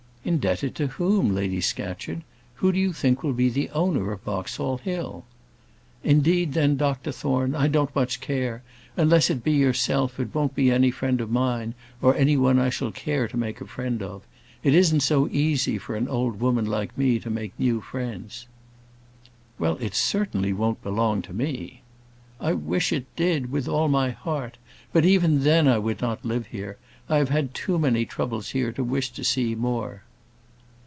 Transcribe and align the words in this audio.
"Indebted 0.23 0.75
to 0.75 0.85
whom, 0.85 1.33
Lady 1.33 1.59
Scatcherd? 1.61 2.21
Who 2.57 2.71
do 2.71 2.79
you 2.79 2.93
think 2.93 3.23
will 3.23 3.33
be 3.33 3.49
the 3.49 3.71
owner 3.71 4.11
of 4.11 4.23
Boxall 4.23 4.77
Hill?" 4.77 5.25
"Indeed, 6.03 6.53
then, 6.53 6.77
Dr 6.77 7.11
Thorne, 7.11 7.55
I 7.55 7.67
don't 7.67 7.93
much 7.95 8.21
care: 8.21 8.61
unless 8.95 9.31
it 9.31 9.43
be 9.43 9.53
yourself, 9.53 10.19
it 10.19 10.33
won't 10.35 10.53
be 10.53 10.69
any 10.69 10.91
friend 10.91 11.21
of 11.21 11.31
mine, 11.31 11.73
or 12.03 12.13
any 12.15 12.37
one 12.37 12.59
I 12.59 12.69
shall 12.69 12.91
care 12.91 13.27
to 13.29 13.35
make 13.35 13.61
a 13.61 13.65
friend 13.65 14.03
of. 14.03 14.21
It 14.61 14.75
isn't 14.75 14.99
so 14.99 15.27
easy 15.29 15.79
for 15.79 15.95
an 15.95 16.07
old 16.07 16.39
woman 16.39 16.65
like 16.67 16.95
me 16.95 17.17
to 17.17 17.31
make 17.31 17.59
new 17.59 17.81
friends." 17.81 18.45
"Well, 19.57 19.75
it 19.79 19.95
certainly 19.95 20.53
won't 20.53 20.83
belong 20.83 21.23
to 21.23 21.33
me." 21.33 21.81
"I 22.39 22.53
wish 22.53 22.93
it 22.93 23.07
did, 23.15 23.51
with 23.51 23.67
all 23.67 23.87
my 23.87 24.11
heart. 24.11 24.59
But 24.93 25.03
even 25.03 25.41
then, 25.43 25.67
I 25.67 25.79
would 25.79 25.99
not 25.99 26.23
live 26.23 26.45
here. 26.45 26.77
I 27.09 27.17
have 27.17 27.29
had 27.29 27.55
too 27.55 27.79
many 27.79 28.05
troubles 28.05 28.49
here 28.51 28.71
to 28.73 28.83
wish 28.83 29.09
to 29.13 29.23
see 29.23 29.55
more." 29.55 30.03